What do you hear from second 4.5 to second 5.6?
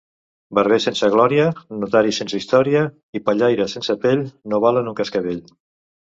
no valen un cascavell.